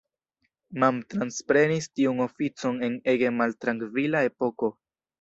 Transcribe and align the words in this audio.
Mann 0.83 0.97
transprenis 1.15 1.89
tiun 1.99 2.25
oficon 2.27 2.83
en 2.91 2.99
ege 3.15 3.33
maltrankvila 3.39 4.29
epoko. 4.33 4.77